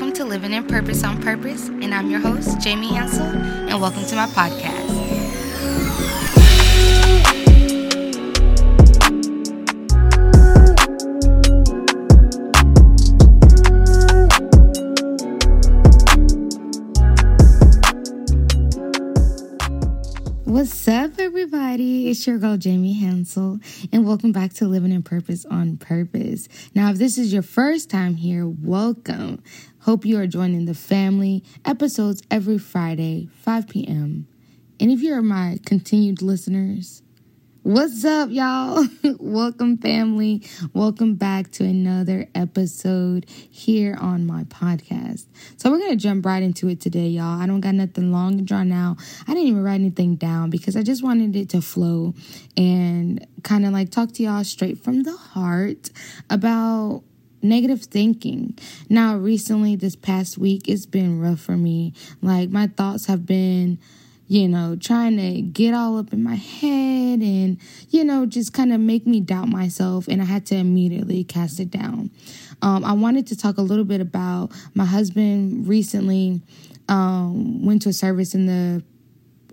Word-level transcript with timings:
welcome 0.00 0.16
to 0.16 0.24
Living 0.24 0.54
in 0.54 0.66
Purpose 0.66 1.04
on 1.04 1.20
Purpose, 1.20 1.68
and 1.68 1.94
I'm 1.94 2.08
your 2.08 2.20
host, 2.20 2.58
Jamie 2.58 2.88
Hansel, 2.88 3.20
and 3.22 3.78
welcome 3.82 4.02
to 4.06 4.16
my 4.16 4.26
podcast. 4.28 4.88
What's 20.46 20.88
up, 20.88 21.18
everybody? 21.18 22.08
It's 22.08 22.26
your 22.26 22.38
girl, 22.38 22.56
Jamie 22.56 22.94
Hansel, 22.94 23.60
and 23.92 24.06
welcome 24.06 24.32
back 24.32 24.54
to 24.54 24.66
Living 24.66 24.92
in 24.92 25.02
Purpose 25.02 25.44
on 25.44 25.76
Purpose. 25.76 26.48
Now, 26.74 26.90
if 26.90 26.96
this 26.96 27.18
is 27.18 27.34
your 27.34 27.42
first 27.42 27.90
time 27.90 28.14
here, 28.14 28.48
welcome. 28.48 29.42
Hope 29.84 30.04
you 30.04 30.18
are 30.18 30.26
joining 30.26 30.66
the 30.66 30.74
family. 30.74 31.42
Episodes 31.64 32.22
every 32.30 32.58
Friday, 32.58 33.30
5 33.32 33.66
p.m. 33.66 34.26
And 34.78 34.90
if 34.90 35.00
you're 35.00 35.22
my 35.22 35.58
continued 35.64 36.20
listeners, 36.20 37.02
What's 37.62 38.06
up, 38.06 38.30
y'all? 38.30 38.86
Welcome, 39.18 39.76
family. 39.76 40.42
Welcome 40.72 41.16
back 41.16 41.50
to 41.52 41.64
another 41.64 42.26
episode 42.34 43.26
here 43.28 43.98
on 44.00 44.26
my 44.26 44.44
podcast. 44.44 45.26
So, 45.58 45.70
we're 45.70 45.76
going 45.76 45.90
to 45.90 45.96
jump 45.96 46.24
right 46.24 46.42
into 46.42 46.68
it 46.68 46.80
today, 46.80 47.08
y'all. 47.08 47.38
I 47.38 47.46
don't 47.46 47.60
got 47.60 47.74
nothing 47.74 48.12
long 48.12 48.38
to 48.38 48.42
draw 48.42 48.62
now. 48.62 48.96
I 49.28 49.34
didn't 49.34 49.48
even 49.48 49.62
write 49.62 49.74
anything 49.74 50.16
down 50.16 50.48
because 50.48 50.74
I 50.74 50.82
just 50.82 51.02
wanted 51.02 51.36
it 51.36 51.50
to 51.50 51.60
flow 51.60 52.14
and 52.56 53.26
kind 53.42 53.66
of 53.66 53.74
like 53.74 53.90
talk 53.90 54.12
to 54.12 54.22
y'all 54.22 54.42
straight 54.42 54.82
from 54.82 55.02
the 55.02 55.16
heart 55.16 55.90
about 56.30 57.02
negative 57.42 57.82
thinking. 57.82 58.58
Now, 58.88 59.16
recently, 59.16 59.76
this 59.76 59.96
past 59.96 60.38
week, 60.38 60.68
it's 60.68 60.86
been 60.86 61.20
rough 61.20 61.40
for 61.40 61.56
me. 61.56 61.94
Like, 62.22 62.50
my 62.50 62.66
thoughts 62.66 63.06
have 63.06 63.26
been 63.26 63.78
you 64.30 64.46
know, 64.46 64.76
trying 64.76 65.16
to 65.16 65.42
get 65.42 65.74
all 65.74 65.98
up 65.98 66.12
in 66.12 66.22
my 66.22 66.36
head 66.36 67.18
and, 67.18 67.58
you 67.88 68.04
know, 68.04 68.24
just 68.24 68.52
kind 68.52 68.72
of 68.72 68.78
make 68.78 69.04
me 69.04 69.18
doubt 69.18 69.48
myself. 69.48 70.06
And 70.06 70.22
I 70.22 70.24
had 70.24 70.46
to 70.46 70.54
immediately 70.54 71.24
cast 71.24 71.58
it 71.58 71.68
down. 71.68 72.12
Um, 72.62 72.84
I 72.84 72.92
wanted 72.92 73.26
to 73.26 73.36
talk 73.36 73.58
a 73.58 73.62
little 73.62 73.84
bit 73.84 74.00
about 74.00 74.52
my 74.72 74.84
husband 74.84 75.66
recently 75.66 76.42
um, 76.88 77.64
went 77.64 77.82
to 77.82 77.88
a 77.88 77.92
service 77.92 78.34
in 78.34 78.46
the 78.46 78.84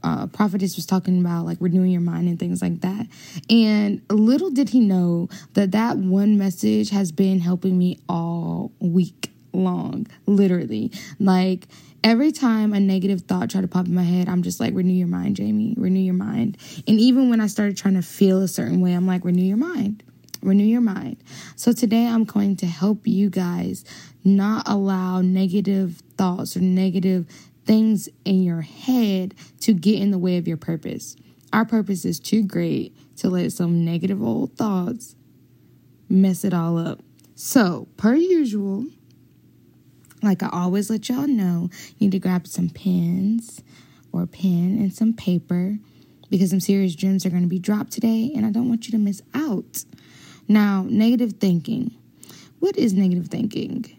uh, 0.08 0.26
prophetess 0.28 0.78
was 0.78 0.86
talking 0.86 1.20
about 1.20 1.46
like 1.46 1.58
renewing 1.60 1.92
your 1.92 2.00
mind 2.02 2.30
and 2.30 2.40
things 2.40 2.62
like 2.62 2.80
that. 2.80 3.08
And 3.50 4.02
little 4.10 4.50
did 4.50 4.70
he 4.70 4.80
know 4.80 5.28
that 5.54 5.72
that 5.72 5.98
one 5.98 6.38
message 6.38 6.92
has 6.92 7.12
been 7.12 7.42
helping 7.42 7.78
me 7.78 8.00
all 8.08 8.72
week 8.80 9.32
long, 9.52 10.08
literally. 10.26 10.92
Like, 11.20 11.68
every 12.06 12.32
time 12.32 12.74
a 12.74 12.80
negative 12.80 13.22
thought 13.22 13.50
tried 13.50 13.62
to 13.62 13.68
pop 13.68 13.88
in 13.88 13.96
my 13.96 14.04
head, 14.04 14.30
I'm 14.30 14.44
just 14.44 14.62
like, 14.62 14.74
renew 14.74 14.94
your 14.94 15.08
mind, 15.08 15.36
Jamie, 15.36 15.74
renew 15.78 16.00
your 16.00 16.14
mind. 16.14 16.58
And 16.88 17.00
even 17.00 17.30
when 17.30 17.42
I 17.42 17.48
started 17.48 17.76
trying 17.76 17.96
to 17.96 18.02
feel 18.02 18.42
a 18.42 18.48
certain 18.48 18.80
way, 18.80 18.94
I'm 18.94 19.08
like, 19.08 19.26
renew 19.26 19.44
your 19.44 19.58
mind, 19.58 20.04
renew 20.42 20.64
your 20.64 20.80
mind. 20.80 21.18
So 21.58 21.74
today 21.74 22.06
I'm 22.08 22.24
going 22.24 22.56
to 22.58 22.66
help 22.66 23.08
you 23.08 23.30
guys 23.30 23.84
not 24.24 24.68
allow 24.68 25.22
negative 25.22 26.02
thoughts 26.18 26.56
or 26.56 26.62
negative 26.62 27.26
things 27.68 28.10
in 28.26 28.42
your 28.42 28.62
head 28.62 29.36
to 29.60 29.74
get 29.74 30.00
in 30.00 30.12
the 30.12 30.18
way 30.18 30.38
of 30.38 30.48
your 30.48 30.58
purpose. 30.58 31.16
Our 31.54 31.66
purpose 31.66 32.06
is 32.06 32.20
too 32.20 32.44
great 32.44 32.96
to 33.18 33.30
let 33.30 33.52
some 33.52 33.86
negative 33.86 34.24
old 34.24 34.54
thoughts 34.58 35.16
mess 36.10 36.44
it 36.44 36.54
all 36.54 36.78
up. 36.78 37.02
So, 37.36 37.88
per 37.98 38.16
usual, 38.16 38.88
like 40.24 40.42
I 40.42 40.50
always 40.52 40.90
let 40.90 41.10
y'all 41.10 41.28
know, 41.28 41.70
you 41.98 42.08
need 42.08 42.12
to 42.14 42.20
grab 42.20 42.48
some 42.48 42.70
pens 42.70 43.62
or 44.12 44.26
pen 44.26 44.78
and 44.80 44.94
some 44.94 45.14
paper 45.14 45.78
because 46.30 46.50
some 46.50 46.60
serious 46.60 46.96
gems 46.96 47.26
are 47.26 47.30
going 47.30 47.44
to 47.44 47.48
be 47.48 47.60
dropped 47.60 47.92
today 47.92 48.32
and 48.36 48.46
I 48.46 48.50
don't 48.50 48.70
want 48.70 48.88
you 48.88 48.92
to 48.92 48.98
miss 48.98 49.22
out. 49.34 49.84
Now, 50.48 50.86
negative 50.88 51.34
thinking. 51.34 51.92
What 52.60 52.78
is 52.78 52.94
negative 52.94 53.28
thinking? 53.28 53.97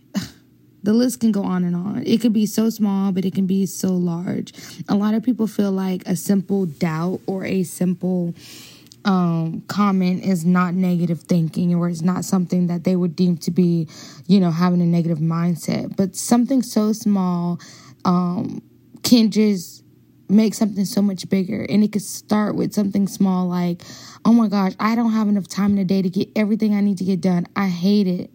The 0.82 0.92
list 0.92 1.20
can 1.20 1.32
go 1.32 1.42
on 1.42 1.64
and 1.64 1.74
on. 1.74 2.02
It 2.06 2.20
could 2.20 2.32
be 2.32 2.46
so 2.46 2.70
small, 2.70 3.12
but 3.12 3.24
it 3.24 3.34
can 3.34 3.46
be 3.46 3.66
so 3.66 3.88
large. 3.88 4.52
A 4.88 4.94
lot 4.94 5.14
of 5.14 5.22
people 5.22 5.46
feel 5.46 5.72
like 5.72 6.06
a 6.06 6.16
simple 6.16 6.66
doubt 6.66 7.20
or 7.26 7.44
a 7.44 7.62
simple 7.64 8.34
um, 9.04 9.62
comment 9.68 10.24
is 10.24 10.44
not 10.44 10.74
negative 10.74 11.22
thinking 11.22 11.74
or 11.74 11.88
it's 11.88 12.02
not 12.02 12.24
something 12.24 12.66
that 12.66 12.84
they 12.84 12.96
would 12.96 13.16
deem 13.16 13.36
to 13.38 13.50
be, 13.50 13.88
you 14.26 14.40
know, 14.40 14.50
having 14.50 14.80
a 14.80 14.86
negative 14.86 15.18
mindset. 15.18 15.96
But 15.96 16.14
something 16.14 16.62
so 16.62 16.92
small 16.92 17.58
um, 18.04 18.62
can 19.02 19.30
just 19.30 19.84
make 20.28 20.54
something 20.54 20.84
so 20.84 21.00
much 21.00 21.28
bigger. 21.28 21.64
And 21.68 21.82
it 21.82 21.92
could 21.92 22.02
start 22.02 22.54
with 22.54 22.74
something 22.74 23.08
small 23.08 23.46
like, 23.46 23.82
oh 24.24 24.32
my 24.32 24.48
gosh, 24.48 24.74
I 24.78 24.94
don't 24.94 25.12
have 25.12 25.28
enough 25.28 25.48
time 25.48 25.72
in 25.72 25.78
a 25.78 25.84
day 25.84 26.02
to 26.02 26.10
get 26.10 26.28
everything 26.36 26.74
I 26.74 26.80
need 26.80 26.98
to 26.98 27.04
get 27.04 27.20
done. 27.20 27.46
I 27.56 27.68
hate 27.68 28.06
it. 28.06 28.30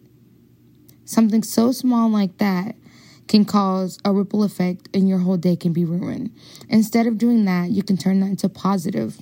Something 1.04 1.42
so 1.42 1.72
small 1.72 2.08
like 2.08 2.38
that 2.38 2.76
can 3.28 3.44
cause 3.44 3.98
a 4.04 4.12
ripple 4.12 4.42
effect 4.42 4.88
and 4.94 5.08
your 5.08 5.18
whole 5.18 5.36
day 5.36 5.56
can 5.56 5.72
be 5.72 5.84
ruined. 5.84 6.34
Instead 6.68 7.06
of 7.06 7.18
doing 7.18 7.44
that, 7.46 7.70
you 7.70 7.82
can 7.82 7.96
turn 7.96 8.20
that 8.20 8.26
into 8.26 8.48
positive 8.48 9.18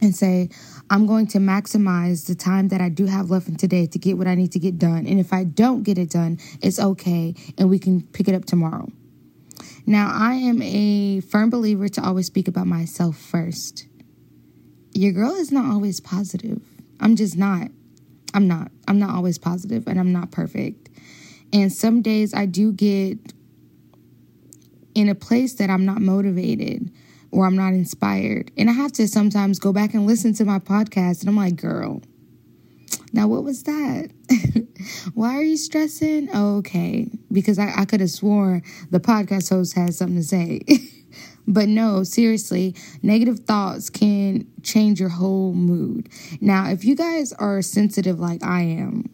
and 0.00 0.14
say, 0.14 0.48
I'm 0.90 1.06
going 1.06 1.26
to 1.28 1.38
maximize 1.38 2.26
the 2.26 2.34
time 2.34 2.68
that 2.68 2.80
I 2.80 2.88
do 2.88 3.06
have 3.06 3.30
left 3.30 3.48
in 3.48 3.56
today 3.56 3.86
to 3.86 3.98
get 3.98 4.18
what 4.18 4.26
I 4.26 4.34
need 4.34 4.52
to 4.52 4.58
get 4.58 4.78
done. 4.78 5.06
And 5.06 5.18
if 5.18 5.32
I 5.32 5.44
don't 5.44 5.82
get 5.82 5.98
it 5.98 6.10
done, 6.10 6.38
it's 6.62 6.78
okay 6.78 7.34
and 7.58 7.68
we 7.68 7.78
can 7.78 8.02
pick 8.02 8.28
it 8.28 8.34
up 8.34 8.44
tomorrow. 8.44 8.88
Now, 9.86 10.10
I 10.12 10.34
am 10.34 10.60
a 10.62 11.20
firm 11.20 11.48
believer 11.48 11.88
to 11.88 12.04
always 12.04 12.26
speak 12.26 12.48
about 12.48 12.66
myself 12.66 13.16
first. 13.16 13.86
Your 14.92 15.12
girl 15.12 15.34
is 15.34 15.52
not 15.52 15.66
always 15.72 16.00
positive. 16.00 16.60
I'm 17.00 17.14
just 17.16 17.36
not. 17.36 17.68
I'm 18.34 18.48
not. 18.48 18.70
I'm 18.88 18.98
not 18.98 19.14
always 19.14 19.38
positive 19.38 19.86
and 19.86 19.98
I'm 19.98 20.12
not 20.12 20.30
perfect. 20.30 20.88
And 21.52 21.72
some 21.72 22.02
days 22.02 22.34
I 22.34 22.46
do 22.46 22.72
get 22.72 23.18
in 24.94 25.08
a 25.08 25.14
place 25.14 25.54
that 25.54 25.70
I'm 25.70 25.84
not 25.84 26.00
motivated 26.00 26.90
or 27.30 27.46
I'm 27.46 27.56
not 27.56 27.74
inspired. 27.74 28.50
And 28.56 28.70
I 28.70 28.72
have 28.72 28.92
to 28.92 29.06
sometimes 29.06 29.58
go 29.58 29.72
back 29.72 29.94
and 29.94 30.06
listen 30.06 30.32
to 30.34 30.44
my 30.44 30.58
podcast 30.58 31.20
and 31.20 31.28
I'm 31.28 31.36
like, 31.36 31.56
girl, 31.56 32.02
now 33.12 33.28
what 33.28 33.44
was 33.44 33.62
that? 33.64 34.10
Why 35.14 35.34
are 35.36 35.42
you 35.42 35.56
stressing? 35.56 36.34
Okay. 36.34 37.10
Because 37.30 37.58
I, 37.58 37.72
I 37.76 37.84
could 37.84 38.00
have 38.00 38.10
swore 38.10 38.62
the 38.90 39.00
podcast 39.00 39.50
host 39.50 39.74
had 39.74 39.94
something 39.94 40.16
to 40.16 40.22
say. 40.22 40.60
but 41.46 41.68
no, 41.68 42.02
seriously, 42.02 42.74
negative 43.02 43.40
thoughts 43.40 43.90
can 43.90 44.46
change 44.62 44.98
your 45.00 45.08
whole 45.08 45.52
mood. 45.52 46.08
Now, 46.40 46.70
if 46.70 46.84
you 46.84 46.96
guys 46.96 47.32
are 47.32 47.62
sensitive 47.62 48.18
like 48.18 48.44
I 48.44 48.62
am, 48.62 49.10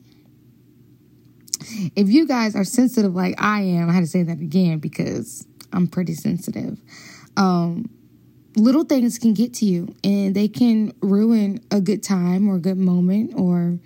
if 1.94 2.08
you 2.08 2.26
guys 2.26 2.56
are 2.56 2.64
sensitive 2.64 3.14
like 3.14 3.34
I 3.40 3.60
am, 3.62 3.90
I 3.90 3.92
had 3.92 4.00
to 4.00 4.06
say 4.06 4.22
that 4.22 4.40
again 4.40 4.78
because 4.78 5.46
I'm 5.72 5.86
pretty 5.86 6.14
sensitive. 6.14 6.80
Um, 7.36 7.90
little 8.56 8.84
things 8.84 9.18
can 9.18 9.32
get 9.32 9.54
to 9.54 9.64
you 9.64 9.94
and 10.04 10.34
they 10.34 10.48
can 10.48 10.92
ruin 11.00 11.60
a 11.70 11.80
good 11.80 12.02
time 12.02 12.48
or 12.48 12.56
a 12.56 12.60
good 12.60 12.78
moment 12.78 13.32
or 13.36 13.78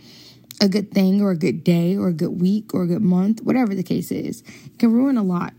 a 0.61 0.69
good 0.69 0.91
thing 0.93 1.21
or 1.21 1.31
a 1.33 1.37
good 1.37 1.63
day 1.65 1.97
or 1.97 2.09
a 2.09 2.13
good 2.13 2.41
week 2.41 2.75
or 2.75 2.83
a 2.83 2.87
good 2.87 3.03
month, 3.03 3.43
whatever 3.43 3.75
the 3.75 3.83
case 3.83 4.11
is. 4.11 4.43
It 4.65 4.79
can 4.79 4.93
ruin 4.93 5.17
a 5.17 5.23
lot. 5.23 5.53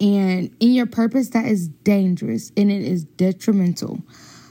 And 0.00 0.54
in 0.60 0.72
your 0.72 0.86
purpose, 0.86 1.28
that 1.30 1.44
is 1.44 1.68
dangerous 1.68 2.52
and 2.56 2.70
it 2.70 2.82
is 2.82 3.04
detrimental. 3.04 4.00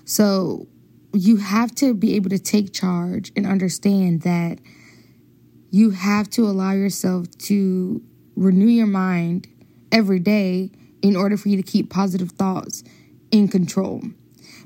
So 0.05 0.67
you 1.13 1.37
have 1.37 1.73
to 1.75 1.93
be 1.93 2.15
able 2.15 2.29
to 2.29 2.39
take 2.39 2.71
charge 2.71 3.31
and 3.35 3.47
understand 3.47 4.21
that 4.21 4.59
you 5.71 5.91
have 5.91 6.29
to 6.31 6.43
allow 6.43 6.71
yourself 6.71 7.29
to 7.37 8.01
renew 8.35 8.67
your 8.67 8.87
mind 8.87 9.47
every 9.91 10.19
day 10.19 10.71
in 11.01 11.15
order 11.15 11.37
for 11.37 11.49
you 11.49 11.57
to 11.57 11.63
keep 11.63 11.89
positive 11.89 12.31
thoughts 12.31 12.83
in 13.31 13.47
control. 13.47 14.03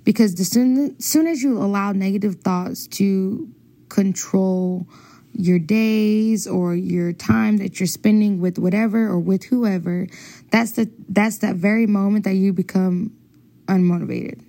Because 0.04 0.36
the 0.36 0.44
soon, 0.44 1.00
soon 1.00 1.28
as 1.28 1.42
you 1.42 1.58
allow 1.58 1.94
negative 1.94 2.36
thoughts 2.36 2.88
to 2.88 3.50
control 3.90 4.88
your 5.34 5.60
days 5.60 6.48
or 6.48 6.76
your 6.76 7.12
time 7.12 7.58
that 7.58 7.80
you're 7.80 7.88
spending 7.88 8.40
with 8.40 8.58
whatever 8.58 9.08
or 9.08 9.20
with 9.20 9.44
whoever, 9.46 10.08
that's 10.52 10.74
the 10.74 10.90
that's 11.10 11.40
that 11.40 11.56
very 11.56 11.88
moment 11.88 12.26
that 12.26 12.36
you 12.36 12.54
become 12.54 13.12
unmotivated. 13.68 14.42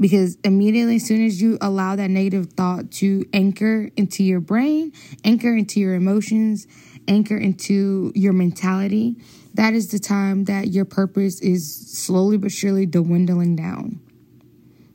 Because 0.00 0.38
immediately, 0.44 0.96
as 0.96 1.06
soon 1.06 1.26
as 1.26 1.42
you 1.42 1.58
allow 1.60 1.96
that 1.96 2.08
negative 2.08 2.52
thought 2.52 2.92
to 2.92 3.24
anchor 3.32 3.90
into 3.96 4.22
your 4.22 4.40
brain, 4.40 4.92
anchor 5.24 5.56
into 5.56 5.80
your 5.80 5.94
emotions, 5.94 6.68
anchor 7.08 7.36
into 7.36 8.12
your 8.14 8.32
mentality, 8.32 9.16
that 9.54 9.74
is 9.74 9.88
the 9.88 9.98
time 9.98 10.44
that 10.44 10.68
your 10.68 10.84
purpose 10.84 11.40
is 11.40 11.74
slowly 11.74 12.36
but 12.36 12.52
surely 12.52 12.86
dwindling 12.86 13.56
down 13.56 14.00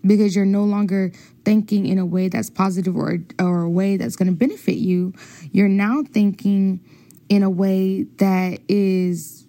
because 0.05 0.35
you're 0.35 0.45
no 0.45 0.63
longer 0.63 1.11
thinking 1.45 1.85
in 1.85 1.97
a 1.97 2.05
way 2.05 2.27
that's 2.27 2.49
positive 2.49 2.95
or, 2.95 3.19
or 3.39 3.61
a 3.61 3.69
way 3.69 3.97
that's 3.97 4.15
going 4.15 4.27
to 4.27 4.33
benefit 4.33 4.75
you. 4.75 5.13
You're 5.51 5.67
now 5.69 6.03
thinking 6.03 6.81
in 7.29 7.43
a 7.43 7.49
way 7.49 8.03
that 8.17 8.59
is 8.67 9.47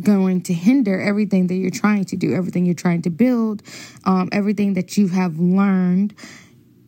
going 0.00 0.42
to 0.42 0.52
hinder 0.52 1.00
everything 1.00 1.46
that 1.46 1.54
you're 1.54 1.70
trying 1.70 2.04
to 2.04 2.16
do, 2.16 2.34
everything 2.34 2.66
you're 2.66 2.74
trying 2.74 3.02
to 3.02 3.10
build, 3.10 3.62
um, 4.04 4.28
everything 4.32 4.74
that 4.74 4.96
you 4.96 5.08
have 5.08 5.38
learned, 5.38 6.14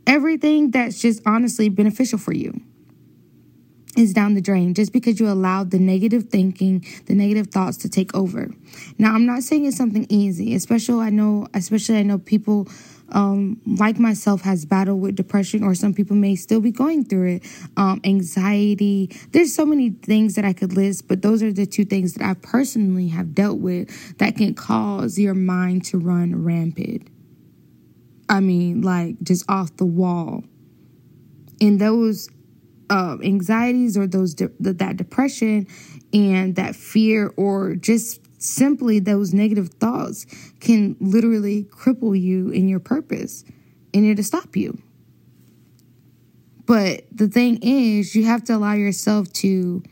everything 0.06 0.70
that's 0.70 1.00
just 1.00 1.22
honestly 1.25 1.69
beneficial 1.69 2.19
for 2.19 2.32
you 2.32 2.60
is 3.98 4.14
down 4.14 4.34
the 4.34 4.40
drain 4.40 4.74
just 4.74 4.92
because 4.92 5.18
you 5.18 5.28
allowed 5.28 5.72
the 5.72 5.78
negative 5.78 6.28
thinking, 6.30 6.84
the 7.06 7.14
negative 7.14 7.48
thoughts 7.48 7.76
to 7.78 7.88
take 7.88 8.14
over. 8.14 8.48
Now, 8.96 9.14
I'm 9.14 9.26
not 9.26 9.42
saying 9.42 9.66
it's 9.66 9.76
something 9.76 10.06
easy, 10.08 10.54
especially 10.54 11.04
I 11.04 11.10
know, 11.10 11.48
especially 11.52 11.98
I 11.98 12.02
know 12.04 12.18
people 12.18 12.68
um, 13.10 13.60
like 13.66 13.98
myself 13.98 14.42
has 14.42 14.64
battled 14.64 15.00
with 15.00 15.16
depression, 15.16 15.64
or 15.64 15.74
some 15.74 15.94
people 15.94 16.14
may 16.14 16.36
still 16.36 16.60
be 16.60 16.70
going 16.70 17.04
through 17.04 17.36
it. 17.36 17.46
Um, 17.76 18.00
anxiety. 18.04 19.10
There's 19.32 19.54
so 19.54 19.64
many 19.66 19.90
things 19.90 20.34
that 20.34 20.44
I 20.44 20.52
could 20.52 20.74
list, 20.74 21.08
but 21.08 21.22
those 21.22 21.42
are 21.42 21.52
the 21.52 21.66
two 21.66 21.84
things 21.84 22.14
that 22.14 22.24
I 22.24 22.34
personally 22.34 23.08
have 23.08 23.34
dealt 23.34 23.58
with 23.58 24.18
that 24.18 24.36
can 24.36 24.54
cause 24.54 25.18
your 25.18 25.34
mind 25.34 25.86
to 25.86 25.98
run 25.98 26.44
rampant. 26.44 27.08
I 28.28 28.40
mean, 28.40 28.82
like 28.82 29.20
just 29.22 29.44
off 29.50 29.76
the 29.76 29.86
wall. 29.86 30.44
And 31.60 31.80
those 31.80 32.28
uh, 32.90 33.17
anxieties 33.23 33.96
or 33.96 34.06
those 34.06 34.35
de- 34.35 34.50
that 34.61 34.96
depression 34.96 35.67
and 36.12 36.56
that 36.56 36.75
fear 36.75 37.32
or 37.37 37.75
just 37.75 38.20
simply 38.40 38.99
those 38.99 39.35
negative 39.35 39.69
thoughts 39.81 40.26
can 40.61 40.96
literally 41.00 41.64
cripple 41.64 42.19
you 42.19 42.50
in 42.50 42.69
your 42.69 42.81
purpose 42.81 43.44
and 43.93 44.06
it'll 44.06 44.25
stop 44.25 44.56
you. 44.56 44.79
But 46.67 47.05
the 47.11 47.29
thing 47.29 47.58
is, 47.62 48.14
you 48.14 48.25
have 48.26 48.44
to 48.44 48.55
allow 48.55 48.75
yourself 48.75 49.32
to 49.34 49.82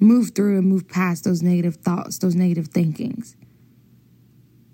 move 0.00 0.30
through 0.34 0.58
and 0.58 0.66
move 0.66 0.88
past 0.88 1.24
those 1.24 1.42
negative 1.42 1.76
thoughts, 1.76 2.18
those 2.18 2.34
negative 2.34 2.68
thinkings. 2.68 3.36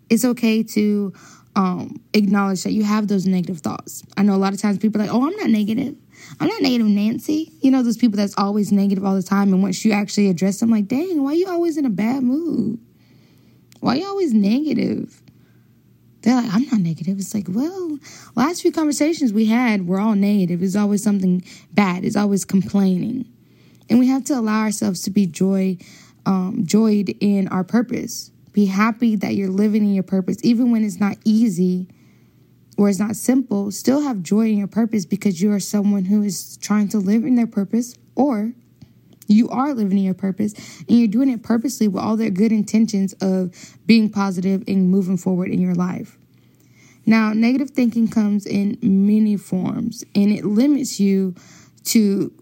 It's 0.08 0.24
okay 0.24 0.62
to 0.62 1.12
um, 1.56 2.00
acknowledge 2.14 2.62
that 2.62 2.72
you 2.72 2.84
have 2.84 3.08
those 3.08 3.26
negative 3.26 3.58
thoughts. 3.58 4.04
I 4.16 4.22
know 4.22 4.34
a 4.34 4.36
lot 4.36 4.52
of 4.52 4.60
times 4.60 4.78
people 4.78 5.00
are 5.00 5.06
like, 5.06 5.14
oh, 5.14 5.26
I'm 5.26 5.36
not 5.36 5.50
negative. 5.50 5.96
I'm 6.40 6.48
not 6.48 6.62
negative 6.62 6.86
Nancy. 6.86 7.52
You 7.60 7.70
know, 7.70 7.82
those 7.82 7.96
people 7.96 8.16
that's 8.16 8.36
always 8.36 8.72
negative 8.72 9.04
all 9.04 9.14
the 9.14 9.22
time. 9.22 9.52
And 9.52 9.62
once 9.62 9.84
you 9.84 9.92
actually 9.92 10.28
address 10.28 10.60
them, 10.60 10.70
like, 10.70 10.88
dang, 10.88 11.22
why 11.22 11.32
you 11.34 11.48
always 11.48 11.76
in 11.76 11.84
a 11.84 11.90
bad 11.90 12.22
mood? 12.22 12.78
Why 13.80 13.96
you 13.96 14.06
always 14.06 14.32
negative? 14.32 15.22
They're 16.22 16.36
like, 16.36 16.52
I'm 16.54 16.64
not 16.66 16.80
negative. 16.80 17.18
It's 17.18 17.34
like, 17.34 17.46
well, 17.48 17.98
last 18.36 18.62
few 18.62 18.70
conversations 18.70 19.32
we 19.32 19.46
had 19.46 19.88
were 19.88 19.98
all 19.98 20.14
negative. 20.14 20.62
It's 20.62 20.76
always 20.76 21.02
something 21.02 21.44
bad. 21.72 22.04
It's 22.04 22.16
always 22.16 22.44
complaining. 22.44 23.26
And 23.90 23.98
we 23.98 24.06
have 24.06 24.24
to 24.26 24.34
allow 24.34 24.60
ourselves 24.60 25.02
to 25.02 25.10
be 25.10 25.26
joy, 25.26 25.78
um, 26.24 26.64
joyed 26.64 27.14
in 27.20 27.48
our 27.48 27.64
purpose. 27.64 28.30
Be 28.52 28.66
happy 28.66 29.16
that 29.16 29.34
you're 29.34 29.50
living 29.50 29.82
in 29.82 29.94
your 29.94 30.04
purpose, 30.04 30.36
even 30.42 30.70
when 30.70 30.84
it's 30.84 31.00
not 31.00 31.16
easy 31.24 31.88
or 32.78 32.88
it's 32.88 32.98
not 32.98 33.16
simple, 33.16 33.70
still 33.70 34.02
have 34.02 34.22
joy 34.22 34.48
in 34.48 34.58
your 34.58 34.66
purpose 34.66 35.04
because 35.04 35.40
you 35.40 35.52
are 35.52 35.60
someone 35.60 36.04
who 36.04 36.22
is 36.22 36.56
trying 36.58 36.88
to 36.88 36.98
live 36.98 37.24
in 37.24 37.34
their 37.34 37.46
purpose 37.46 37.94
or 38.14 38.52
you 39.28 39.48
are 39.50 39.74
living 39.74 39.98
in 39.98 40.04
your 40.04 40.14
purpose 40.14 40.54
and 40.88 40.98
you're 40.98 41.08
doing 41.08 41.28
it 41.28 41.42
purposely 41.42 41.88
with 41.88 42.02
all 42.02 42.16
their 42.16 42.30
good 42.30 42.52
intentions 42.52 43.12
of 43.20 43.54
being 43.86 44.10
positive 44.10 44.64
and 44.66 44.90
moving 44.90 45.16
forward 45.16 45.50
in 45.50 45.60
your 45.60 45.74
life. 45.74 46.18
Now, 47.04 47.32
negative 47.32 47.70
thinking 47.70 48.08
comes 48.08 48.46
in 48.46 48.78
many 48.82 49.36
forms 49.36 50.04
and 50.14 50.30
it 50.30 50.44
limits 50.44 51.00
you 51.00 51.34
to 51.84 52.32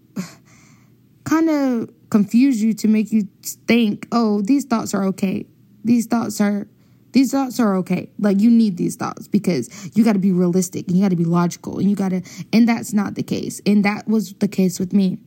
kind 1.25 1.49
of 1.49 1.91
confuse 2.11 2.63
you 2.63 2.75
to 2.75 2.89
make 2.89 3.13
you 3.13 3.29
think, 3.45 4.07
oh, 4.13 4.43
these 4.43 4.65
thoughts 4.65 4.93
are 4.95 5.05
okay. 5.05 5.47
These 5.85 6.07
thoughts 6.07 6.41
are 6.41 6.67
these 7.13 7.33
thoughts 7.33 7.59
are 7.61 7.77
okay. 7.77 8.11
Like 8.19 8.41
you 8.41 8.51
need 8.51 8.77
these 8.77 8.97
thoughts 8.97 9.29
because 9.29 9.91
you 9.97 10.05
got 10.05 10.13
to 10.15 10.19
be 10.19 10.33
realistic 10.33 10.87
and 10.87 10.97
you 10.97 11.03
got 11.03 11.11
to 11.11 11.17
be 11.17 11.25
logical 11.25 11.79
and 11.79 11.89
you 11.89 11.97
got 11.97 12.11
to, 12.11 12.23
and 12.53 12.69
that's 12.69 12.93
not 12.93 13.15
the 13.15 13.23
case. 13.23 13.61
And 13.67 13.85
that 13.85 14.07
was 14.09 14.35
the 14.35 14.49
case 14.49 14.79
with 14.79 14.93
me. 14.93 15.19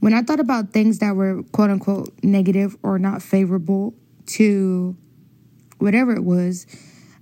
When 0.00 0.14
I 0.14 0.22
thought 0.22 0.40
about 0.40 0.70
things 0.70 0.98
that 0.98 1.14
were 1.14 1.42
quote 1.52 1.70
unquote 1.70 2.12
negative 2.22 2.76
or 2.82 2.98
not 2.98 3.22
favorable 3.22 3.94
to 4.26 4.96
whatever 5.78 6.12
it 6.12 6.24
was, 6.24 6.66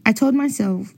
I 0.07 0.13
told 0.13 0.35
myself, 0.35 0.95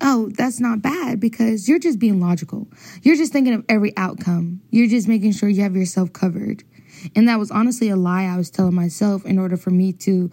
oh, 0.00 0.30
that's 0.36 0.60
not 0.60 0.80
bad 0.80 1.20
because 1.20 1.68
you're 1.68 1.78
just 1.78 1.98
being 1.98 2.20
logical. 2.20 2.68
You're 3.02 3.16
just 3.16 3.32
thinking 3.32 3.52
of 3.52 3.64
every 3.68 3.94
outcome. 3.96 4.62
You're 4.70 4.88
just 4.88 5.08
making 5.08 5.32
sure 5.32 5.48
you 5.48 5.62
have 5.62 5.76
yourself 5.76 6.12
covered. 6.12 6.64
And 7.14 7.28
that 7.28 7.38
was 7.38 7.50
honestly 7.50 7.88
a 7.88 7.96
lie 7.96 8.24
I 8.24 8.36
was 8.36 8.50
telling 8.50 8.74
myself 8.74 9.24
in 9.24 9.38
order 9.38 9.56
for 9.56 9.70
me 9.70 9.92
to 9.92 10.30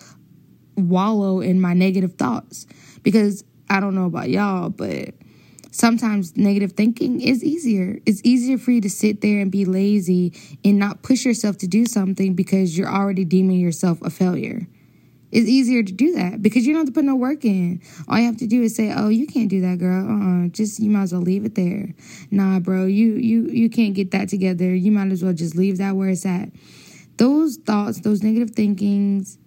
wallow 0.78 1.42
in 1.42 1.60
my 1.60 1.74
negative 1.74 2.14
thoughts 2.14 2.66
because 3.04 3.44
I 3.70 3.80
don't 3.80 3.96
know 3.96 4.06
about 4.06 4.30
y'all, 4.30 4.70
but 4.70 5.16
sometimes 5.72 6.38
negative 6.38 6.74
thinking 6.74 7.22
is 7.22 7.44
easier. 7.44 8.00
It's 8.06 8.22
easier 8.24 8.58
for 8.58 8.72
you 8.72 8.82
to 8.82 8.90
sit 8.90 9.22
there 9.22 9.40
and 9.40 9.52
be 9.52 9.66
lazy 9.66 10.34
and 10.64 10.80
not 10.80 11.04
push 11.04 11.26
yourself 11.26 11.58
to 11.60 11.68
do 11.68 11.86
something 11.86 12.34
because 12.34 12.78
you're 12.78 12.90
already 12.90 13.26
deeming 13.26 13.60
yourself 13.60 14.02
a 14.02 14.10
failure. 14.10 14.68
It's 15.30 15.50
easier 15.50 15.84
to 15.84 15.92
do 15.92 16.14
that 16.14 16.42
because 16.42 16.66
you 16.66 16.74
don't 16.74 16.86
have 16.86 16.88
to 16.88 16.94
put 16.94 17.04
no 17.04 17.16
work 17.16 17.44
in. 17.44 17.82
All 18.08 18.18
you 18.18 18.26
have 18.26 18.38
to 18.38 18.48
do 18.48 18.64
is 18.64 18.76
say, 18.76 18.94
"Oh, 18.96 19.10
you 19.10 19.28
can't 19.28 19.50
do 19.50 19.60
that, 19.60 19.78
girl. 19.78 20.08
Uh, 20.08 20.48
just 20.48 20.80
you 20.80 20.90
might 20.90 21.04
as 21.04 21.12
well 21.12 21.22
leave 21.22 21.44
it 21.44 21.56
there." 21.56 21.94
Nah, 22.32 22.60
bro, 22.60 22.86
you 22.86 23.16
you 23.16 23.50
you 23.50 23.70
can't 23.70 23.94
get 23.94 24.12
that 24.12 24.30
together. 24.30 24.74
You 24.74 24.92
might 24.92 25.12
as 25.12 25.24
well 25.24 25.34
just 25.34 25.56
leave 25.56 25.80
that 25.80 25.98
where 25.98 26.10
it's 26.10 26.26
at. 26.26 26.50
Those 27.18 27.58
thoughts, 27.58 28.00
those 28.00 28.24
negative 28.24 28.52
thinkings, 28.52 29.38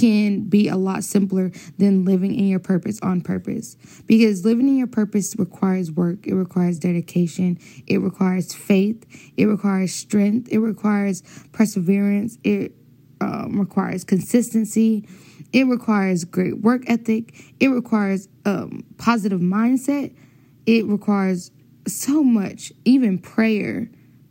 can 0.00 0.44
be 0.44 0.66
a 0.68 0.76
lot 0.76 1.04
simpler 1.04 1.52
than 1.76 2.06
living 2.06 2.34
in 2.34 2.46
your 2.46 2.58
purpose 2.58 2.98
on 3.02 3.20
purpose. 3.20 3.76
Because 4.06 4.46
living 4.46 4.66
in 4.66 4.78
your 4.78 4.86
purpose 4.86 5.36
requires 5.38 5.92
work, 5.92 6.26
it 6.26 6.34
requires 6.34 6.78
dedication, 6.78 7.58
it 7.86 7.98
requires 7.98 8.54
faith, 8.54 9.04
it 9.36 9.44
requires 9.44 9.92
strength, 9.92 10.48
it 10.50 10.58
requires 10.58 11.22
perseverance, 11.52 12.38
it 12.44 12.72
um, 13.20 13.60
requires 13.60 14.02
consistency, 14.02 15.06
it 15.52 15.66
requires 15.66 16.24
great 16.24 16.58
work 16.60 16.88
ethic, 16.88 17.34
it 17.60 17.68
requires 17.68 18.26
um, 18.46 18.82
positive 18.96 19.40
mindset, 19.40 20.16
it 20.64 20.86
requires 20.86 21.50
so 21.86 22.22
much, 22.22 22.72
even 22.86 23.18
prayer 23.18 23.90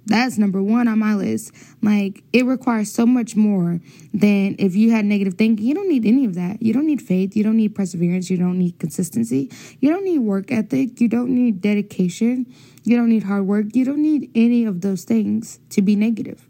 that's 0.10 0.38
number 0.38 0.62
one 0.62 0.88
on 0.88 1.00
my 1.00 1.14
list. 1.14 1.52
Like, 1.82 2.24
it 2.34 2.46
requires 2.46 2.92
so 2.92 3.06
much 3.06 3.36
more 3.36 3.80
than 4.14 4.56
if 4.58 4.76
you 4.76 4.92
had 4.92 5.06
negative 5.06 5.36
thinking. 5.36 5.66
You 5.66 5.76
don't 5.76 5.88
need 5.88 6.06
any 6.06 6.26
of 6.26 6.36
that. 6.36 6.62
You 6.62 6.74
don't 6.74 6.88
need 6.88 7.02
faith. 7.02 7.36
You 7.36 7.44
don't 7.44 7.58
need 7.58 7.76
perseverance. 7.76 8.30
You 8.30 8.38
don't 8.38 8.58
need 8.58 8.80
consistency. 8.80 9.52
You 9.80 9.92
don't 9.92 10.04
need 10.04 10.20
work 10.20 10.52
ethic. 10.52 11.00
You 11.00 11.08
don't 11.08 11.30
need 11.30 11.62
dedication. 11.62 12.52
You 12.84 12.98
don't 12.98 13.10
need 13.10 13.24
hard 13.24 13.46
work. 13.46 13.76
You 13.76 13.86
don't 13.86 14.02
need 14.02 14.32
any 14.34 14.66
of 14.66 14.82
those 14.82 15.04
things 15.04 15.60
to 15.70 15.82
be 15.84 15.96
negative. 15.96 16.48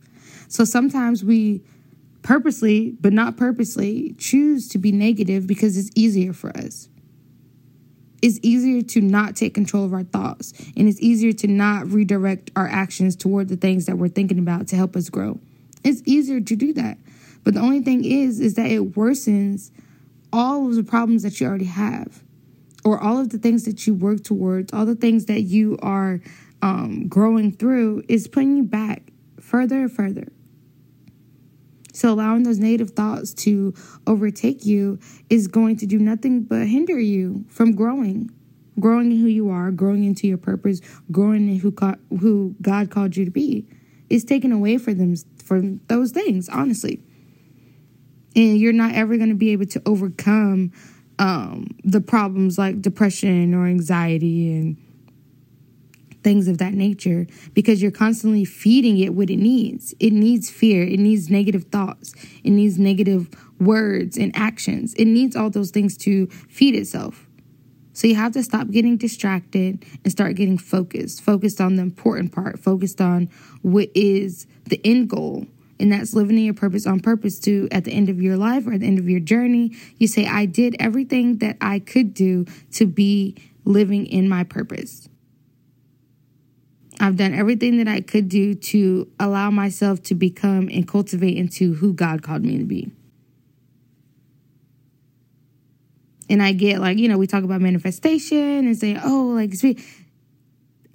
So 0.47 0.63
sometimes 0.63 1.23
we 1.23 1.61
purposely, 2.21 2.95
but 3.01 3.11
not 3.11 3.35
purposely, 3.35 4.15
choose 4.17 4.69
to 4.69 4.77
be 4.77 4.91
negative 4.91 5.47
because 5.47 5.77
it's 5.77 5.89
easier 5.95 6.31
for 6.31 6.55
us 6.57 6.89
it's 8.21 8.39
easier 8.41 8.81
to 8.81 9.01
not 9.01 9.35
take 9.35 9.53
control 9.53 9.85
of 9.85 9.93
our 9.93 10.03
thoughts 10.03 10.53
and 10.75 10.87
it's 10.87 10.99
easier 10.99 11.31
to 11.33 11.47
not 11.47 11.87
redirect 11.87 12.51
our 12.55 12.67
actions 12.67 13.15
toward 13.15 13.49
the 13.49 13.55
things 13.55 13.85
that 13.85 13.97
we're 13.97 14.09
thinking 14.09 14.39
about 14.39 14.67
to 14.67 14.75
help 14.75 14.95
us 14.95 15.09
grow. 15.09 15.39
It's 15.83 16.01
easier 16.05 16.41
to 16.41 16.55
do 16.55 16.73
that. 16.73 16.97
But 17.43 17.53
the 17.53 17.61
only 17.61 17.81
thing 17.81 18.03
is 18.03 18.39
is 18.39 18.55
that 18.55 18.69
it 18.69 18.93
worsens 18.93 19.71
all 20.31 20.67
of 20.67 20.75
the 20.75 20.83
problems 20.83 21.23
that 21.23 21.39
you 21.39 21.47
already 21.47 21.65
have 21.65 22.21
or 22.83 22.99
all 22.99 23.17
of 23.17 23.29
the 23.29 23.37
things 23.37 23.65
that 23.65 23.87
you 23.87 23.93
work 23.93 24.23
towards, 24.23 24.73
all 24.73 24.85
the 24.85 24.95
things 24.95 25.25
that 25.25 25.41
you 25.41 25.77
are 25.81 26.19
um, 26.61 27.07
growing 27.07 27.51
through 27.51 28.03
is 28.07 28.27
putting 28.27 28.57
you 28.57 28.63
back 28.63 29.03
further 29.39 29.81
and 29.81 29.91
further. 29.91 30.27
So 31.99 32.13
allowing 32.13 32.43
those 32.43 32.59
negative 32.59 32.91
thoughts 32.91 33.33
to 33.43 33.73
overtake 34.07 34.65
you 34.65 34.99
is 35.29 35.49
going 35.49 35.75
to 35.79 35.85
do 35.85 35.99
nothing 35.99 36.43
but 36.43 36.65
hinder 36.65 36.97
you 36.97 37.43
from 37.49 37.75
growing, 37.75 38.31
growing 38.79 39.11
in 39.11 39.19
who 39.19 39.27
you 39.27 39.49
are, 39.49 39.69
growing 39.69 40.05
into 40.05 40.25
your 40.25 40.37
purpose, 40.37 40.79
growing 41.11 41.49
in 41.49 41.59
who 41.59 41.71
God, 41.71 41.99
who 42.21 42.55
God 42.61 42.89
called 42.89 43.17
you 43.17 43.25
to 43.25 43.31
be. 43.31 43.67
It's 44.09 44.23
taken 44.23 44.53
away 44.53 44.77
from 44.77 44.97
them 44.97 45.15
from 45.43 45.81
those 45.87 46.11
things, 46.11 46.47
honestly. 46.47 47.03
And 48.33 48.57
you're 48.57 48.71
not 48.71 48.93
ever 48.93 49.17
going 49.17 49.27
to 49.27 49.35
be 49.35 49.49
able 49.49 49.65
to 49.65 49.81
overcome 49.85 50.71
um, 51.19 51.67
the 51.83 51.99
problems 51.99 52.57
like 52.57 52.81
depression 52.81 53.53
or 53.53 53.65
anxiety 53.65 54.53
and 54.53 54.77
things 56.23 56.47
of 56.47 56.57
that 56.57 56.73
nature 56.73 57.27
because 57.53 57.81
you're 57.81 57.91
constantly 57.91 58.45
feeding 58.45 58.97
it 58.97 59.13
what 59.13 59.29
it 59.29 59.37
needs. 59.37 59.93
It 59.99 60.13
needs 60.13 60.49
fear, 60.49 60.83
it 60.83 60.99
needs 60.99 61.29
negative 61.29 61.65
thoughts, 61.65 62.13
it 62.43 62.51
needs 62.51 62.77
negative 62.77 63.29
words 63.59 64.17
and 64.17 64.35
actions. 64.35 64.93
It 64.95 65.05
needs 65.05 65.35
all 65.35 65.49
those 65.49 65.71
things 65.71 65.97
to 65.97 66.27
feed 66.27 66.75
itself. 66.75 67.25
So 67.93 68.07
you 68.07 68.15
have 68.15 68.31
to 68.33 68.43
stop 68.43 68.69
getting 68.69 68.95
distracted 68.95 69.83
and 70.03 70.11
start 70.11 70.35
getting 70.35 70.57
focused, 70.57 71.21
focused 71.21 71.59
on 71.59 71.75
the 71.75 71.81
important 71.81 72.31
part, 72.31 72.59
focused 72.59 73.01
on 73.01 73.29
what 73.61 73.89
is 73.93 74.47
the 74.65 74.79
end 74.85 75.09
goal 75.09 75.47
And 75.79 75.91
that's 75.91 76.13
living 76.13 76.37
in 76.37 76.43
your 76.43 76.53
purpose 76.53 76.85
on 76.85 76.99
purpose 76.99 77.39
to 77.41 77.67
at 77.71 77.85
the 77.85 77.91
end 77.91 78.09
of 78.09 78.21
your 78.21 78.35
life 78.35 78.67
or 78.67 78.73
at 78.73 78.81
the 78.81 78.87
end 78.87 78.99
of 78.99 79.09
your 79.09 79.21
journey, 79.21 79.75
you 79.97 80.07
say, 80.07 80.25
I 80.25 80.45
did 80.45 80.75
everything 80.79 81.37
that 81.37 81.57
I 81.61 81.79
could 81.79 82.13
do 82.13 82.45
to 82.73 82.85
be 82.85 83.35
living 83.63 84.05
in 84.05 84.27
my 84.27 84.43
purpose. 84.43 85.07
I've 86.99 87.15
done 87.15 87.33
everything 87.33 87.77
that 87.77 87.87
I 87.87 88.01
could 88.01 88.27
do 88.27 88.53
to 88.55 89.09
allow 89.19 89.49
myself 89.49 90.03
to 90.03 90.15
become 90.15 90.69
and 90.69 90.87
cultivate 90.87 91.37
into 91.37 91.75
who 91.75 91.93
God 91.93 92.21
called 92.21 92.43
me 92.43 92.57
to 92.57 92.65
be. 92.65 92.91
And 96.29 96.43
I 96.43 96.51
get 96.51 96.79
like, 96.79 96.97
you 96.99 97.07
know, 97.07 97.17
we 97.17 97.25
talk 97.25 97.43
about 97.43 97.61
manifestation 97.61 98.37
and 98.37 98.77
say, 98.77 98.99
oh, 99.03 99.33
like, 99.33 99.53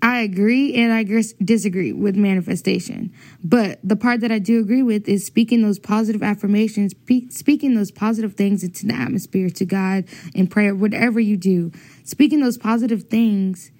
I 0.01 0.21
agree 0.21 0.75
and 0.75 0.93
I 0.93 1.03
disagree 1.43 1.93
with 1.93 2.15
manifestation. 2.15 3.13
But 3.43 3.81
the 3.83 3.97
part 3.97 4.21
that 4.21 4.31
I 4.31 4.39
do 4.39 4.61
agree 4.61 4.83
with 4.83 5.09
is 5.09 5.25
speaking 5.25 5.63
those 5.63 5.79
positive 5.79 6.23
affirmations, 6.23 6.93
speaking 7.31 7.75
those 7.75 7.91
positive 7.91 8.35
things 8.35 8.63
into 8.63 8.87
the 8.87 8.95
atmosphere 8.95 9.49
to 9.49 9.65
God 9.65 10.05
in 10.35 10.47
prayer, 10.47 10.75
whatever 10.75 11.19
you 11.19 11.39
do, 11.39 11.73
speaking 12.05 12.41
those 12.41 12.59
positive 12.59 13.05
things 13.05 13.73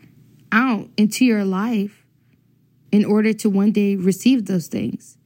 out 0.51 0.89
into 0.97 1.25
your 1.27 1.45
life 1.45 2.04
in 2.95 3.05
order 3.05 3.33
to 3.33 3.51
one 3.51 3.73
day 3.73 3.97
receive 3.97 4.47
those 4.47 4.69
things. 4.69 5.19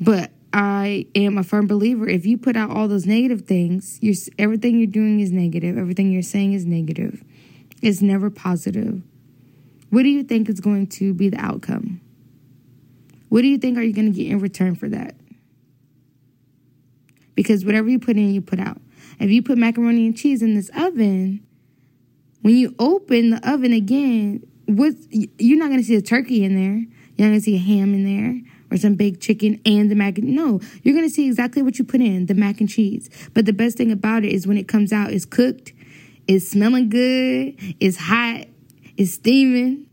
But 0.00 0.30
I 0.50 1.06
am 1.14 1.36
a 1.36 1.42
firm 1.42 1.66
believer 1.66 2.08
if 2.08 2.24
you 2.24 2.38
put 2.38 2.56
out 2.56 2.70
all 2.70 2.88
those 2.88 3.04
negative 3.04 3.42
things, 3.42 3.98
you're, 4.00 4.14
everything 4.38 4.78
you're 4.78 4.86
doing 4.86 5.20
is 5.20 5.30
negative, 5.30 5.76
everything 5.76 6.10
you're 6.10 6.22
saying 6.22 6.54
is 6.54 6.64
negative. 6.64 7.22
It's 7.82 8.00
never 8.00 8.30
positive. 8.30 9.02
What 9.90 10.04
do 10.04 10.08
you 10.08 10.22
think 10.22 10.48
is 10.48 10.60
going 10.60 10.86
to 10.86 11.12
be 11.12 11.28
the 11.28 11.36
outcome? 11.36 12.00
What 13.28 13.42
do 13.42 13.48
you 13.48 13.58
think 13.58 13.76
are 13.76 13.82
you 13.82 13.92
going 13.92 14.10
to 14.10 14.18
get 14.18 14.32
in 14.32 14.38
return 14.38 14.74
for 14.74 14.88
that? 14.88 15.16
Because 17.34 17.62
whatever 17.62 17.90
you 17.90 17.98
put 17.98 18.16
in, 18.16 18.32
you 18.32 18.40
put 18.40 18.58
out. 18.58 18.80
If 19.20 19.30
you 19.30 19.42
put 19.42 19.58
macaroni 19.58 20.06
and 20.06 20.16
cheese 20.16 20.40
in 20.40 20.54
this 20.54 20.70
oven, 20.74 21.46
when 22.40 22.56
you 22.56 22.74
open 22.78 23.28
the 23.30 23.50
oven 23.50 23.74
again, 23.74 24.46
what 24.68 24.94
you're 25.10 25.58
not 25.58 25.74
to 25.74 25.82
see 25.82 25.96
a 25.96 26.02
turkey 26.02 26.44
in 26.44 26.54
there. 26.54 26.84
You're 27.16 27.28
not 27.28 27.34
to 27.34 27.40
see 27.40 27.56
a 27.56 27.58
ham 27.58 27.94
in 27.94 28.04
there 28.04 28.40
or 28.70 28.76
some 28.76 28.94
baked 28.94 29.20
chicken 29.20 29.60
and 29.64 29.90
the 29.90 29.94
mac 29.94 30.18
and 30.18 30.28
no. 30.28 30.60
You're 30.82 31.00
to 31.00 31.10
see 31.10 31.26
exactly 31.26 31.62
what 31.62 31.78
you 31.78 31.84
put 31.84 32.00
in 32.00 32.26
the 32.26 32.34
mac 32.34 32.60
and 32.60 32.68
cheese. 32.68 33.08
But 33.32 33.46
the 33.46 33.52
best 33.52 33.78
thing 33.78 33.90
about 33.90 34.24
it 34.24 34.32
is 34.32 34.46
when 34.46 34.58
it 34.58 34.68
comes 34.68 34.92
out 34.92 35.10
it's 35.10 35.24
cooked 35.24 35.72
it's 36.26 36.48
smelling 36.48 36.90
good 36.90 37.54
it's 37.80 37.96
hot 37.96 38.44
it's 38.96 39.14
steaming. 39.14 39.86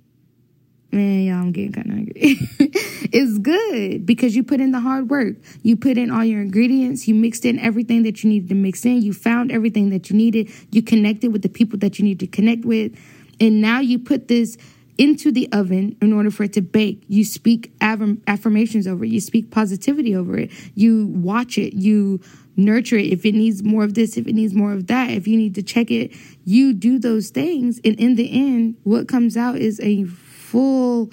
Man 0.91 1.23
y'all 1.23 1.35
i'm 1.35 1.51
getting 1.53 1.71
kind 1.71 1.87
of 1.87 1.95
hungry. 1.95 2.39
It's 3.11 3.37
good 3.37 4.05
because 4.05 4.35
you 4.35 4.43
put 4.43 4.59
in 4.59 4.71
the 4.71 4.81
hard 4.81 5.09
work. 5.09 5.35
You 5.63 5.77
put 5.77 5.97
in 5.97 6.11
all 6.11 6.25
your 6.25 6.41
ingredients. 6.41 7.07
You 7.07 7.15
mixed 7.15 7.45
in 7.45 7.57
everything 7.59 8.03
that 8.03 8.23
you 8.23 8.29
needed 8.29 8.49
to 8.49 8.55
mix 8.55 8.83
in. 8.83 9.01
You 9.01 9.13
found 9.13 9.53
everything 9.53 9.89
that 9.91 10.09
you 10.09 10.17
needed. 10.17 10.49
You 10.71 10.81
connected 10.81 11.31
with 11.31 11.41
the 11.41 11.47
people 11.47 11.79
that 11.79 11.97
you 11.97 12.03
need 12.03 12.19
to 12.19 12.27
connect 12.27 12.65
with 12.65 12.97
and 13.39 13.61
now 13.61 13.79
you 13.79 13.99
put 13.99 14.27
this 14.27 14.57
into 14.97 15.31
the 15.31 15.51
oven 15.51 15.97
in 16.01 16.13
order 16.13 16.31
for 16.31 16.43
it 16.43 16.53
to 16.53 16.61
bake. 16.61 17.03
You 17.07 17.25
speak 17.25 17.73
affirmations 17.81 18.87
over 18.87 19.03
it. 19.03 19.09
You 19.09 19.19
speak 19.19 19.51
positivity 19.51 20.15
over 20.15 20.37
it. 20.37 20.51
You 20.73 21.07
watch 21.07 21.57
it. 21.57 21.73
You 21.73 22.21
nurture 22.55 22.97
it. 22.97 23.11
If 23.11 23.25
it 23.25 23.33
needs 23.33 23.61
more 23.61 23.83
of 23.83 23.93
this, 23.93 24.15
if 24.15 24.27
it 24.27 24.33
needs 24.33 24.53
more 24.53 24.71
of 24.71 24.87
that, 24.87 25.09
if 25.09 25.27
you 25.27 25.37
need 25.37 25.55
to 25.55 25.63
check 25.63 25.91
it, 25.91 26.13
you 26.45 26.73
do 26.73 26.97
those 26.97 27.29
things. 27.29 27.79
And 27.83 27.99
in 27.99 28.15
the 28.15 28.31
end, 28.31 28.77
what 28.83 29.07
comes 29.07 29.35
out 29.35 29.57
is 29.57 29.81
a 29.81 30.05
full, 30.05 31.11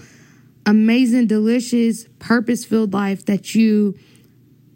amazing, 0.65 1.27
delicious, 1.27 2.07
purpose 2.21 2.65
filled 2.65 2.93
life 2.93 3.27
that 3.27 3.55
you 3.55 3.99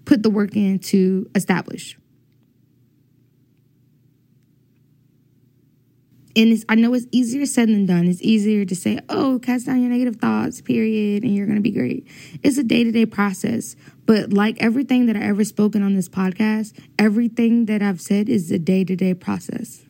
put 0.05 0.25
the 0.25 0.31
work 0.31 0.57
in 0.57 0.81
to 0.81 1.31
establish. 1.35 1.97
And 6.37 6.63
I 6.69 6.75
know 6.75 6.93
it's 6.93 7.07
easier 7.11 7.47
said 7.47 7.69
than 7.69 7.87
done. 7.87 8.07
It's 8.07 8.21
easier 8.21 8.67
to 8.67 8.77
say, 8.77 9.01
oh, 9.09 9.41
cast 9.43 9.65
down 9.65 9.81
your 9.81 9.91
negative 9.91 10.17
thoughts, 10.17 10.61
period, 10.61 11.23
and 11.23 11.35
you're 11.35 11.47
going 11.47 11.57
to 11.57 11.63
be 11.63 11.71
great. 11.71 12.07
It's 12.43 12.59
a 12.59 12.63
day 12.63 12.85
to 12.85 12.93
day 12.93 13.07
process. 13.07 13.75
But 14.05 14.35
like 14.35 14.59
everything 14.61 15.07
that 15.07 15.17
I 15.17 15.21
ever 15.21 15.45
spoken 15.45 15.83
on 15.83 15.95
this 15.95 16.11
podcast, 16.11 16.79
everything 16.99 17.65
that 17.67 17.81
I've 17.83 18.03
said 18.03 18.29
is 18.29 18.51
a 18.51 18.59
day 18.59 18.85
to 18.85 18.95
day 18.95 19.15
process. 19.15 19.83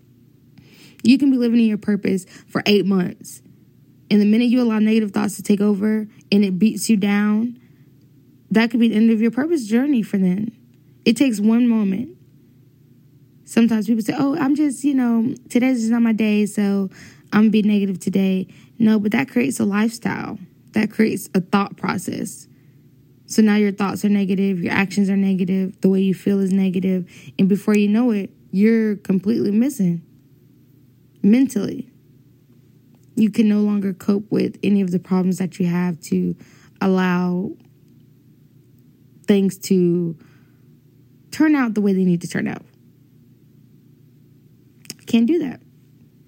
You 1.02 1.18
can 1.18 1.32
be 1.32 1.36
living 1.36 1.58
in 1.58 1.66
your 1.66 1.78
purpose 1.78 2.26
for 2.46 2.62
eight 2.64 2.86
months. 2.86 3.42
And 4.08 4.20
the 4.20 4.24
minute 4.24 4.48
you 4.48 4.62
allow 4.62 4.78
negative 4.78 5.10
thoughts 5.10 5.34
to 5.36 5.42
take 5.42 5.60
over 5.60 6.06
and 6.30 6.44
it 6.44 6.60
beats 6.60 6.88
you 6.88 6.96
down, 6.96 7.58
that 8.52 8.70
could 8.70 8.78
be 8.78 8.88
the 8.88 8.94
end 8.94 9.10
of 9.10 9.20
your 9.20 9.32
purpose 9.32 9.66
journey 9.66 10.02
for 10.02 10.16
then. 10.16 10.56
It 11.04 11.16
takes 11.16 11.40
one 11.40 11.66
moment 11.66 12.15
sometimes 13.46 13.86
people 13.86 14.02
say, 14.02 14.14
oh, 14.18 14.36
I'm 14.36 14.54
just, 14.54 14.84
you 14.84 14.92
know, 14.92 15.34
today's 15.48 15.78
just 15.78 15.90
not 15.90 16.02
my 16.02 16.12
day, 16.12 16.44
so 16.44 16.90
I'm 17.32 17.44
gonna 17.44 17.50
be 17.50 17.62
negative 17.62 17.98
today. 17.98 18.48
No, 18.78 18.98
but 18.98 19.12
that 19.12 19.30
creates 19.30 19.58
a 19.58 19.64
lifestyle, 19.64 20.38
that 20.72 20.90
creates 20.90 21.30
a 21.34 21.40
thought 21.40 21.78
process. 21.78 22.48
So 23.24 23.42
now 23.42 23.56
your 23.56 23.72
thoughts 23.72 24.04
are 24.04 24.08
negative, 24.08 24.62
your 24.62 24.72
actions 24.72 25.08
are 25.08 25.16
negative, 25.16 25.80
the 25.80 25.88
way 25.88 26.00
you 26.00 26.14
feel 26.14 26.40
is 26.40 26.52
negative, 26.52 27.10
and 27.38 27.48
before 27.48 27.76
you 27.76 27.88
know 27.88 28.10
it, 28.10 28.30
you're 28.50 28.96
completely 28.96 29.50
missing 29.50 30.02
mentally. 31.22 31.88
You 33.14 33.30
can 33.30 33.48
no 33.48 33.60
longer 33.60 33.94
cope 33.94 34.30
with 34.30 34.58
any 34.62 34.82
of 34.82 34.90
the 34.90 34.98
problems 34.98 35.38
that 35.38 35.58
you 35.58 35.66
have 35.66 35.98
to 36.02 36.36
allow 36.80 37.52
things 39.26 39.58
to 39.58 40.16
turn 41.30 41.54
out 41.56 41.74
the 41.74 41.80
way 41.80 41.92
they 41.92 42.04
need 42.04 42.20
to 42.20 42.28
turn 42.28 42.46
out. 42.46 42.62
Can't 45.06 45.26
do 45.26 45.38
that. 45.38 45.60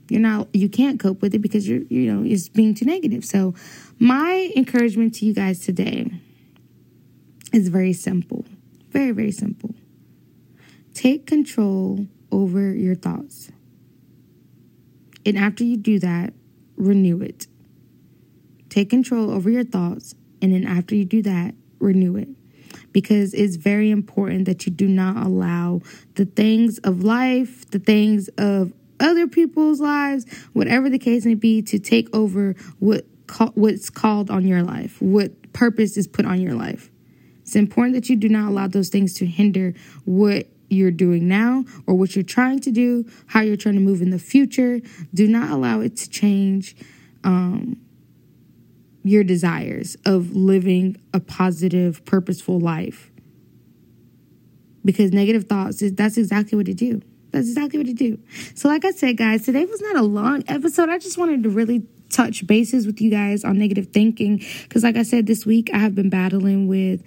You're 0.09 0.21
not 0.21 0.49
you 0.55 0.69
can't 0.69 0.99
cope 0.99 1.21
with 1.21 1.35
it 1.35 1.41
because 1.41 1.69
you're 1.69 1.83
you 1.91 2.13
know 2.13 2.23
it's 2.25 2.49
being 2.49 2.75
too 2.75 2.87
negative. 2.87 3.25
So 3.25 3.55
my 3.99 4.53
encouragement 4.57 5.15
to 5.17 5.27
you 5.27 5.35
guys 5.35 5.61
today 5.61 6.11
is 7.53 7.69
very 7.69 7.93
simple. 7.93 8.45
Very, 8.91 9.11
very 9.11 9.33
simple. 9.33 9.75
Take 10.95 11.27
control 11.27 12.07
over 12.33 12.73
your 12.73 12.95
thoughts. 12.95 13.51
And 15.27 15.37
after 15.37 15.63
you 15.63 15.77
do 15.77 15.99
that, 15.99 16.33
renew 16.77 17.21
it. 17.21 17.47
Take 18.71 18.91
control 18.91 19.31
over 19.31 19.51
your 19.51 19.65
thoughts. 19.65 20.15
And 20.41 20.53
then 20.53 20.65
after 20.65 20.95
you 20.95 21.05
do 21.05 21.23
that, 21.23 21.55
renew 21.81 22.17
it 22.17 22.38
because 22.93 23.35
it's 23.35 23.57
very 23.57 23.91
important 23.91 24.45
that 24.47 24.67
you 24.67 24.73
do 24.73 24.89
not 24.89 25.25
allow 25.25 25.81
the 26.15 26.25
things 26.25 26.79
of 26.79 27.03
life, 27.05 27.71
the 27.71 27.79
things 27.79 28.29
of 28.39 28.73
other 29.01 29.27
people's 29.27 29.81
lives, 29.81 30.27
whatever 30.53 30.91
the 30.91 30.99
case 30.99 31.25
may 31.25 31.35
be, 31.35 31.63
to 31.63 31.79
take 31.79 32.15
over 32.15 32.55
what 32.79 33.07
what's 33.55 33.91
called 33.91 34.31
on 34.31 34.47
your 34.47 34.63
life, 34.63 35.03
what 35.03 35.53
purpose 35.53 35.97
is 35.97 36.07
put 36.07 36.25
on 36.25 36.41
your 36.41 36.55
life. 36.55 36.91
It's 37.43 37.57
important 37.57 37.95
that 37.95 38.09
you 38.09 38.17
do 38.17 38.29
not 38.29 38.49
allow 38.49 38.69
those 38.69 38.89
things 38.89 39.15
to 39.15 39.27
hinder 39.27 39.75
what 40.05 40.47
you're 40.71 40.91
doing 40.91 41.29
now 41.29 41.65
or 41.87 41.95
what 41.95 42.15
you're 42.15 42.23
trying 42.23 42.61
to 42.61 42.71
do, 42.71 43.09
how 43.27 43.41
you're 43.41 43.57
trying 43.57 43.75
to 43.75 43.81
move 43.81 44.03
in 44.03 44.11
the 44.11 44.19
future. 44.19 44.81
Do 45.15 45.27
not 45.27 45.51
allow 45.51 45.81
it 45.81 45.97
to 45.97 46.11
change 46.11 46.77
um, 47.25 47.79
your 49.09 49.25
desires 49.25 49.97
of 50.05 50.35
living 50.37 50.97
a 51.15 51.21
positive, 51.21 52.05
purposeful 52.05 52.61
life. 52.61 53.11
Because 54.85 55.13
negative 55.13 55.45
thoughts, 55.45 55.83
that's 55.93 56.17
exactly 56.17 56.57
what 56.57 56.69
it 56.69 56.77
do. 56.77 57.03
That's 57.31 57.49
exactly 57.49 57.79
what 57.79 57.89
it 57.89 57.97
do. 57.97 58.19
So, 58.55 58.69
like 58.69 58.85
I 58.85 58.91
said, 58.91 59.17
guys, 59.17 59.45
today 59.45 59.65
was 59.65 59.81
not 59.83 59.97
a 59.97 60.03
long 60.03 60.45
episode. 60.49 60.89
I 60.89 60.99
just 60.99 61.19
wanted 61.19 61.43
to 61.43 61.51
really 61.51 61.87
touch 62.11 62.47
bases 62.47 62.87
with 62.87 63.01
you 63.01 63.11
guys 63.11 63.45
on 63.45 63.59
negative 63.59 63.89
thinking. 63.89 64.43
Because, 64.63 64.83
like 64.83 64.97
I 64.97 65.03
said, 65.03 65.27
this 65.27 65.45
week 65.45 65.71
I 65.75 65.79
have 65.79 65.95
been 65.95 66.09
battling 66.09 66.69
with 66.69 67.03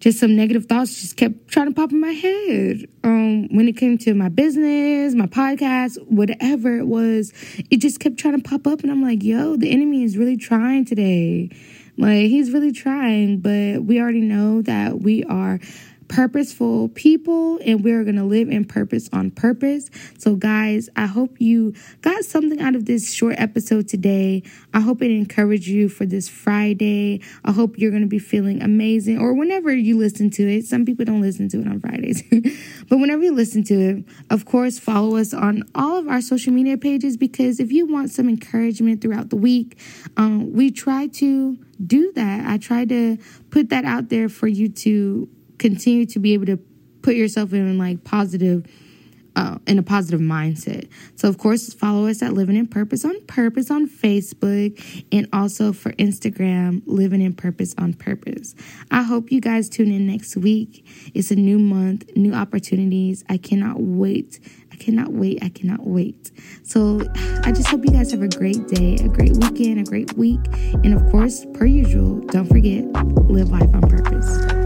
just 0.00 0.20
some 0.20 0.36
negative 0.36 0.66
thoughts 0.66 1.00
just 1.00 1.16
kept 1.16 1.48
trying 1.48 1.66
to 1.66 1.74
pop 1.74 1.90
in 1.90 2.00
my 2.00 2.12
head. 2.12 2.86
Um, 3.02 3.48
when 3.54 3.68
it 3.68 3.76
came 3.76 3.98
to 3.98 4.14
my 4.14 4.28
business, 4.28 5.14
my 5.14 5.26
podcast, 5.26 6.00
whatever 6.06 6.76
it 6.78 6.86
was, 6.86 7.32
it 7.70 7.78
just 7.78 7.98
kept 7.98 8.16
trying 8.16 8.40
to 8.40 8.48
pop 8.48 8.66
up. 8.66 8.82
And 8.82 8.92
I'm 8.92 9.02
like, 9.02 9.22
yo, 9.22 9.56
the 9.56 9.70
enemy 9.70 10.04
is 10.04 10.16
really 10.16 10.36
trying 10.36 10.84
today. 10.84 11.50
Like, 11.96 12.26
he's 12.26 12.52
really 12.52 12.70
trying, 12.70 13.38
but 13.40 13.84
we 13.84 14.00
already 14.00 14.20
know 14.20 14.62
that 14.62 15.00
we 15.00 15.24
are 15.24 15.58
purposeful 16.08 16.88
people 16.90 17.58
and 17.64 17.84
we're 17.84 18.02
going 18.02 18.16
to 18.16 18.24
live 18.24 18.48
in 18.48 18.64
purpose 18.64 19.08
on 19.12 19.30
purpose. 19.30 19.90
So, 20.18 20.34
guys, 20.34 20.88
I 20.96 21.06
hope 21.06 21.40
you 21.40 21.74
got 22.00 22.24
something 22.24 22.60
out 22.60 22.74
of 22.74 22.86
this 22.86 23.12
short 23.12 23.36
episode 23.38 23.88
today. 23.88 24.42
I 24.74 24.80
hope 24.80 25.02
it 25.02 25.10
encouraged 25.10 25.68
you 25.68 25.88
for 25.88 26.06
this 26.06 26.28
Friday. 26.28 27.22
I 27.44 27.52
hope 27.52 27.78
you're 27.78 27.90
going 27.90 28.02
to 28.02 28.08
be 28.08 28.18
feeling 28.18 28.62
amazing 28.62 29.18
or 29.18 29.34
whenever 29.34 29.72
you 29.74 29.98
listen 29.98 30.30
to 30.30 30.48
it. 30.48 30.64
Some 30.64 30.84
people 30.84 31.04
don't 31.04 31.20
listen 31.20 31.48
to 31.50 31.60
it 31.60 31.68
on 31.68 31.80
Fridays, 31.80 32.22
but 32.88 32.98
whenever 32.98 33.22
you 33.22 33.32
listen 33.32 33.62
to 33.64 33.74
it, 33.74 34.04
of 34.30 34.44
course, 34.44 34.78
follow 34.78 35.16
us 35.16 35.34
on 35.34 35.62
all 35.74 35.96
of 35.96 36.08
our 36.08 36.20
social 36.20 36.52
media 36.52 36.76
pages 36.76 37.16
because 37.16 37.60
if 37.60 37.70
you 37.70 37.86
want 37.86 38.10
some 38.10 38.28
encouragement 38.28 39.02
throughout 39.02 39.30
the 39.30 39.36
week, 39.36 39.78
um, 40.16 40.52
we 40.52 40.70
try 40.70 41.06
to 41.06 41.58
do 41.84 42.12
that. 42.12 42.48
I 42.48 42.58
try 42.58 42.84
to 42.86 43.18
put 43.50 43.68
that 43.70 43.84
out 43.84 44.08
there 44.08 44.28
for 44.28 44.48
you 44.48 44.68
to 44.68 45.28
continue 45.58 46.06
to 46.06 46.18
be 46.18 46.34
able 46.34 46.46
to 46.46 46.58
put 47.02 47.14
yourself 47.14 47.52
in 47.52 47.78
like 47.78 48.04
positive 48.04 48.66
uh, 49.38 49.56
in 49.68 49.78
a 49.78 49.82
positive 49.84 50.20
mindset. 50.20 50.88
So, 51.14 51.28
of 51.28 51.38
course, 51.38 51.72
follow 51.72 52.08
us 52.08 52.22
at 52.22 52.32
Living 52.32 52.56
in 52.56 52.66
Purpose 52.66 53.04
on 53.04 53.24
Purpose 53.26 53.70
on 53.70 53.88
Facebook 53.88 55.04
and 55.12 55.28
also 55.32 55.72
for 55.72 55.92
Instagram, 55.92 56.82
Living 56.86 57.22
in 57.22 57.34
Purpose 57.34 57.72
on 57.78 57.94
Purpose. 57.94 58.56
I 58.90 59.02
hope 59.04 59.30
you 59.30 59.40
guys 59.40 59.68
tune 59.68 59.92
in 59.92 60.08
next 60.08 60.36
week. 60.36 60.84
It's 61.14 61.30
a 61.30 61.36
new 61.36 61.60
month, 61.60 62.16
new 62.16 62.34
opportunities. 62.34 63.22
I 63.28 63.36
cannot 63.36 63.80
wait. 63.80 64.40
I 64.72 64.76
cannot 64.76 65.12
wait. 65.12 65.38
I 65.40 65.50
cannot 65.50 65.86
wait. 65.86 66.32
So, 66.64 67.00
I 67.44 67.52
just 67.52 67.68
hope 67.68 67.84
you 67.84 67.92
guys 67.92 68.10
have 68.10 68.22
a 68.22 68.28
great 68.28 68.66
day, 68.66 68.96
a 68.96 69.08
great 69.08 69.36
weekend, 69.36 69.78
a 69.78 69.88
great 69.88 70.14
week. 70.14 70.40
And 70.82 70.94
of 70.94 71.08
course, 71.12 71.46
per 71.54 71.64
usual, 71.64 72.18
don't 72.26 72.46
forget, 72.46 72.84
live 73.30 73.50
life 73.50 73.72
on 73.72 73.82
purpose. 73.82 74.57